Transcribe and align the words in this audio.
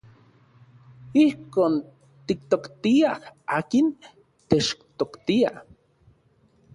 Ijkon 1.23 1.73
tiktoktiaj 2.25 3.21
akin 3.57 3.87
techtoktia. 4.49 5.51